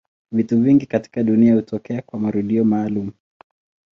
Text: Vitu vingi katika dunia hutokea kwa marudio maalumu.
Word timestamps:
Vitu 0.31 0.61
vingi 0.61 0.85
katika 0.85 1.23
dunia 1.23 1.55
hutokea 1.55 2.01
kwa 2.01 2.19
marudio 2.19 2.63
maalumu. 2.65 3.11